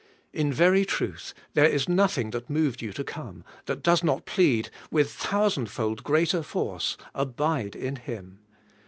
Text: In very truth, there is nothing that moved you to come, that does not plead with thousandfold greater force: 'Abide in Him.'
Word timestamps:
In 0.33 0.51
very 0.51 0.83
truth, 0.83 1.31
there 1.53 1.67
is 1.69 1.87
nothing 1.87 2.31
that 2.31 2.49
moved 2.49 2.81
you 2.81 2.91
to 2.91 3.03
come, 3.03 3.43
that 3.67 3.83
does 3.83 4.03
not 4.03 4.25
plead 4.25 4.71
with 4.89 5.11
thousandfold 5.11 6.03
greater 6.03 6.41
force: 6.41 6.97
'Abide 7.13 7.75
in 7.75 7.97
Him.' 7.97 8.39